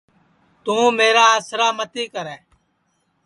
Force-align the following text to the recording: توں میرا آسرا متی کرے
توں 0.63 0.85
میرا 0.97 1.25
آسرا 1.37 1.67
متی 1.77 2.03
کرے 2.13 2.37